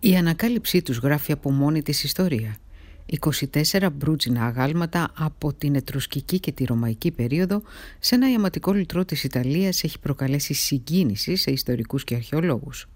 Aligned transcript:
Η 0.00 0.16
ανακάλυψή 0.16 0.82
τους 0.82 0.96
γράφει 0.96 1.32
από 1.32 1.50
μόνη 1.50 1.82
της 1.82 2.04
ιστορία. 2.04 2.56
24 3.06 3.88
μπρούτζινα 3.92 4.44
αγάλματα 4.44 5.10
από 5.18 5.52
την 5.52 5.74
Ετρουσκική 5.74 6.40
και 6.40 6.52
τη 6.52 6.64
Ρωμαϊκή 6.64 7.10
περίοδο 7.10 7.62
σε 7.98 8.14
ένα 8.14 8.30
ιαματικό 8.30 8.72
λιτρό 8.72 9.04
της 9.04 9.24
Ιταλίας 9.24 9.82
έχει 9.82 9.98
προκαλέσει 9.98 10.54
συγκίνηση 10.54 11.36
σε 11.36 11.50
ιστορικούς 11.50 12.04
και 12.04 12.14
αρχαιολόγους. 12.14 12.88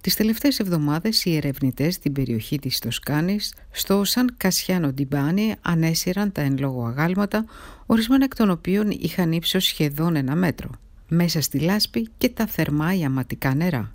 Τις 0.00 0.14
τελευταίες 0.16 0.58
εβδομάδες 0.58 1.24
οι 1.24 1.36
ερευνητές 1.36 1.94
στην 1.94 2.12
περιοχή 2.12 2.58
της 2.58 2.78
Τοσκάνης 2.78 3.54
στο 3.70 4.04
Σαν 4.04 4.34
Κασιάνο 4.36 4.92
Ντιμπάνι 4.92 5.54
ανέσυραν 5.60 6.32
τα 6.32 6.40
εν 6.40 6.58
λόγω 6.58 6.86
αγάλματα, 6.86 7.44
ορισμένα 7.86 8.24
εκ 8.24 8.34
των 8.34 8.50
οποίων 8.50 8.90
είχαν 8.90 9.32
ύψος 9.32 9.64
σχεδόν 9.64 10.16
ένα 10.16 10.34
μέτρο, 10.34 10.70
μέσα 11.08 11.40
στη 11.40 11.58
λάσπη 11.58 12.08
και 12.18 12.28
τα 12.28 12.46
θερμά 12.46 12.94
ιαματικά 12.94 13.54
νερά. 13.54 13.92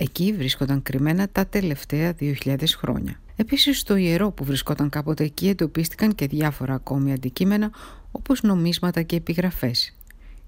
Εκεί 0.00 0.32
βρίσκονταν 0.32 0.82
κρυμμένα 0.82 1.28
τα 1.28 1.46
τελευταία 1.46 2.14
2.000 2.20 2.56
χρόνια. 2.76 3.20
Επίσης 3.36 3.78
στο 3.78 3.96
ιερό 3.96 4.30
που 4.30 4.44
βρισκόταν 4.44 4.88
κάποτε 4.88 5.24
εκεί 5.24 5.48
εντοπίστηκαν 5.48 6.14
και 6.14 6.26
διάφορα 6.26 6.74
ακόμη 6.74 7.12
αντικείμενα 7.12 7.70
όπως 8.10 8.42
νομίσματα 8.42 9.02
και 9.02 9.16
επιγραφές. 9.16 9.94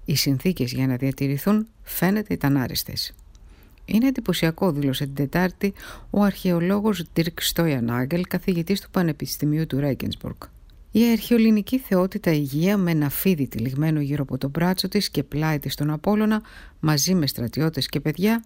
Οι 0.05 0.15
συνθήκες 0.15 0.71
για 0.71 0.87
να 0.87 0.95
διατηρηθούν 0.95 1.67
φαίνεται 1.83 2.33
ήταν 2.33 2.57
άριστες. 2.57 3.13
Είναι 3.85 4.07
εντυπωσιακό, 4.07 4.71
δήλωσε 4.71 5.05
την 5.05 5.15
Τετάρτη 5.15 5.73
ο 6.09 6.21
αρχαιολόγος 6.21 7.03
Dirk 7.15 7.53
Stoyanagel, 7.53 8.21
καθηγητής 8.27 8.81
του 8.81 8.89
Πανεπιστημίου 8.89 9.67
του 9.67 9.79
Ρέγκενσμπορκ. 9.79 10.43
Η 10.91 11.11
αρχαιολινική 11.11 11.77
θεότητα 11.79 12.31
Υγεία 12.31 12.77
με 12.77 12.91
ένα 12.91 13.09
φίδι 13.09 13.47
τυλιγμένο 13.47 14.01
γύρω 14.01 14.23
από 14.23 14.37
το 14.37 14.49
μπράτσο 14.49 14.87
της 14.87 15.09
και 15.09 15.23
πλάι 15.23 15.59
της 15.59 15.73
στον 15.73 15.89
Απόλλωνα 15.89 16.41
μαζί 16.79 17.13
με 17.15 17.27
στρατιώτες 17.27 17.87
και 17.87 17.99
παιδιά 17.99 18.43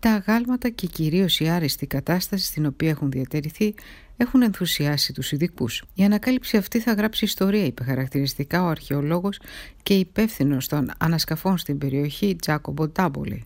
τα 0.00 0.10
αγάλματα 0.10 0.68
και 0.68 0.86
κυρίως 0.86 1.40
η 1.40 1.48
άριστη 1.48 1.86
κατάσταση 1.86 2.44
στην 2.44 2.66
οποία 2.66 2.90
έχουν 2.90 3.10
διατηρηθεί 3.10 3.74
έχουν 4.16 4.42
ενθουσιάσει 4.42 5.12
τους 5.12 5.32
ειδικούς. 5.32 5.84
Η 5.94 6.04
ανακάλυψη 6.04 6.56
αυτή 6.56 6.80
θα 6.80 6.92
γράψει 6.92 7.24
ιστορία, 7.24 7.64
είπε 7.64 7.84
χαρακτηριστικά 7.84 8.62
ο 8.62 8.66
αρχαιολόγος 8.66 9.40
και 9.82 9.94
υπεύθυνο 9.94 10.56
των 10.68 10.90
ανασκαφών 10.98 11.58
στην 11.58 11.78
περιοχή 11.78 12.36
Τζάκομπο 12.36 12.88
Τάμπολη. 12.88 13.44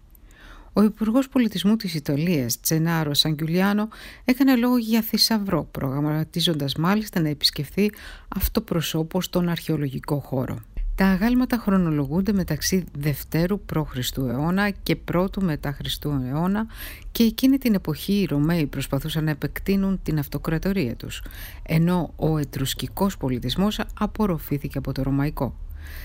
Ο 0.72 0.82
Υπουργός 0.82 1.28
Πολιτισμού 1.28 1.76
της 1.76 1.94
Ιταλίας, 1.94 2.60
Τσενάρο 2.60 3.14
Σαγκιουλιάνο, 3.14 3.88
έκανε 4.24 4.56
λόγο 4.56 4.76
για 4.76 5.00
θησαυρό, 5.00 5.68
προγραμματίζοντας 5.70 6.74
μάλιστα 6.74 7.20
να 7.20 7.28
επισκεφθεί 7.28 7.90
αυτό 8.36 8.60
προσώπο 8.60 9.20
στον 9.20 9.48
αρχαιολογικό 9.48 10.18
χώρο. 10.18 10.58
Τα 10.96 11.06
αγάλματα 11.06 11.58
χρονολογούνται 11.58 12.32
μεταξύ 12.32 12.84
Δευτέρου 12.98 13.60
π.Χ. 13.64 14.16
αιώνα 14.18 14.70
και 14.70 14.96
Πρώτου 14.96 15.44
μετά 15.44 15.72
Χριστού 15.72 16.22
αιώνα 16.28 16.66
και 17.12 17.22
εκείνη 17.22 17.58
την 17.58 17.74
εποχή 17.74 18.12
οι 18.12 18.24
Ρωμαίοι 18.24 18.66
προσπαθούσαν 18.66 19.24
να 19.24 19.30
επεκτείνουν 19.30 20.00
την 20.02 20.18
αυτοκρατορία 20.18 20.96
τους, 20.96 21.22
ενώ 21.62 22.12
ο 22.16 22.38
ετρουσκικός 22.38 23.16
πολιτισμός 23.16 23.80
απορροφήθηκε 23.98 24.78
από 24.78 24.92
το 24.92 25.02
ρωμαϊκό. 25.02 25.56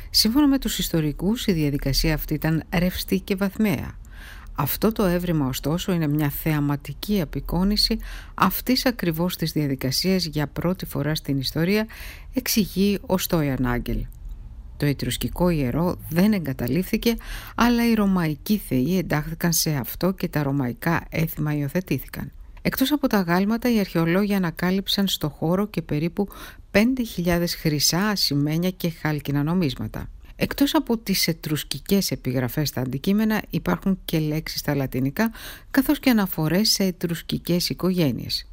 Σύμφωνα 0.09 0.47
με 0.47 0.59
τους 0.59 0.79
ιστορικούς 0.79 1.47
η 1.47 1.51
διαδικασία 1.51 2.13
αυτή 2.13 2.33
ήταν 2.33 2.63
ρευστή 2.77 3.19
και 3.19 3.35
βαθμαία. 3.35 3.97
Αυτό 4.55 4.91
το 4.91 5.03
έβριμα 5.03 5.47
ωστόσο 5.47 5.91
είναι 5.91 6.07
μια 6.07 6.29
θεαματική 6.29 7.21
απεικόνηση 7.21 7.97
αυτής 8.33 8.85
ακριβώς 8.85 9.35
της 9.35 9.51
διαδικασίας 9.51 10.25
για 10.25 10.47
πρώτη 10.47 10.85
φορά 10.85 11.15
στην 11.15 11.37
ιστορία 11.37 11.87
εξηγεί 12.33 12.99
ο 13.05 13.17
Στόιαν 13.17 13.65
Άγγελ. 13.65 14.05
Το 14.79 14.85
Ιτρουσκικό 14.85 15.49
ιερό 15.49 15.97
δεν 16.09 16.33
εγκαταλείφθηκε, 16.33 17.15
αλλά 17.55 17.89
οι 17.89 17.93
Ρωμαϊκοί 17.93 18.57
θεοί 18.57 18.97
εντάχθηκαν 18.97 19.53
σε 19.53 19.69
αυτό 19.69 20.11
και 20.11 20.27
τα 20.27 20.43
Ρωμαϊκά 20.43 21.05
έθιμα 21.09 21.53
υιοθετήθηκαν. 21.55 22.31
Εκτός 22.61 22.91
από 22.91 23.07
τα 23.07 23.21
γάλματα, 23.21 23.73
οι 23.73 23.79
αρχαιολόγοι 23.79 24.33
ανακάλυψαν 24.33 25.07
στο 25.07 25.29
χώρο 25.29 25.67
και 25.67 25.81
περίπου 25.81 26.27
5.000 26.71 27.43
χρυσά 27.47 28.07
ασημένια 28.07 28.69
και 28.69 28.89
χάλκινα 28.89 29.43
νομίσματα. 29.43 30.09
Εκτός 30.35 30.75
από 30.75 30.97
τις 30.97 31.27
ετρουσκικές 31.27 32.11
επιγραφές 32.11 32.69
στα 32.69 32.81
αντικείμενα 32.81 33.41
υπάρχουν 33.49 33.99
και 34.05 34.19
λέξεις 34.19 34.59
στα 34.59 34.75
λατινικά 34.75 35.31
καθώς 35.71 35.99
και 35.99 36.09
αναφορές 36.09 36.69
σε 36.69 36.83
ετρουσκικές 36.83 37.69
οικογένειες 37.69 38.47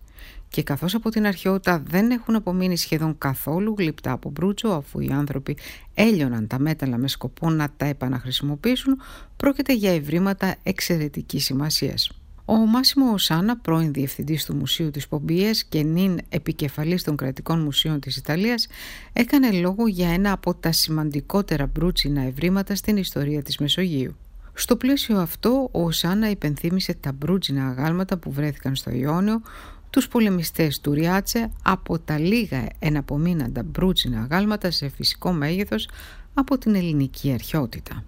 και 0.49 0.63
καθώς 0.63 0.95
από 0.95 1.11
την 1.11 1.27
αρχαιότητα 1.27 1.83
δεν 1.87 2.11
έχουν 2.11 2.35
απομείνει 2.35 2.77
σχεδόν 2.77 3.19
καθόλου 3.19 3.75
γλυπτά 3.79 4.13
από 4.13 4.31
μπρούτσο 4.31 4.69
αφού 4.69 5.01
οι 5.01 5.11
άνθρωποι 5.13 5.57
έλειωναν 5.95 6.47
τα 6.47 6.59
μέταλλα 6.59 6.97
με 6.99 7.09
σκοπό 7.09 7.51
να 7.51 7.69
τα 7.77 7.87
επαναχρησιμοποιήσουν 7.87 9.01
πρόκειται 9.37 9.75
για 9.75 9.95
ευρήματα 9.95 10.57
εξαιρετικής 10.63 11.45
σημασίας. 11.45 12.11
Ο 12.49 12.55
Μάσιμο 12.55 13.13
Οσάνα, 13.13 13.57
πρώην 13.57 13.93
διευθυντής 13.93 14.45
του 14.45 14.57
Μουσείου 14.57 14.91
της 14.91 15.09
Πομπίας 15.09 15.65
και 15.65 15.83
νυν 15.83 16.19
επικεφαλής 16.29 17.03
των 17.03 17.17
κρατικών 17.17 17.61
μουσείων 17.61 18.01
της 18.01 18.17
Ιταλίας, 18.17 18.67
έκανε 19.13 19.51
λόγο 19.51 19.87
για 19.87 20.09
ένα 20.09 20.33
από 20.33 20.55
τα 20.55 20.73
σημαντικότερα 20.73 21.67
μπρούτσινα 21.67 22.23
ευρήματα 22.23 22.75
στην 22.75 22.97
ιστορία 22.97 23.43
της 23.43 23.59
Μεσογείου. 23.59 24.17
Στο 24.53 24.77
πλαίσιο 24.77 25.19
αυτό, 25.19 25.69
ο 25.73 25.83
Οσάνα 25.83 26.31
υπενθύμησε 26.31 26.95
τα 26.95 27.13
μπρούτσινα 27.13 27.67
αγάλματα 27.67 28.17
που 28.17 28.33
βρέθηκαν 28.33 28.75
στο 28.75 28.91
Ιόνιο, 28.91 29.41
τους 29.97 30.09
πολεμιστές 30.09 30.81
του 30.81 30.93
Ριάτσε 30.93 31.53
από 31.63 31.99
τα 31.99 32.19
λίγα 32.19 32.69
εναπομείναντα 32.79 33.63
μπρούτσινα 33.63 34.21
αγάλματα 34.21 34.71
σε 34.71 34.89
φυσικό 34.89 35.33
μέγεθος 35.33 35.89
από 36.35 36.59
την 36.59 36.75
ελληνική 36.75 37.33
αρχαιότητα. 37.33 38.05